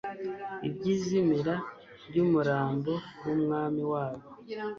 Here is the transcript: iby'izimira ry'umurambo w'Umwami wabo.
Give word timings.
iby'izimira 0.67 1.55
ry'umurambo 2.09 2.93
w'Umwami 3.23 3.83
wabo. 3.91 4.25